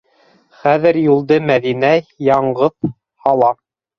[0.61, 1.91] Хәҙер юлды Мәҙинә
[2.31, 2.91] яңғыҙ
[3.27, 3.53] һала.